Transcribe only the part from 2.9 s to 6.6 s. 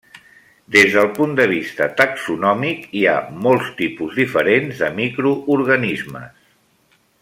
hi ha molts tipus diferents de microorganismes.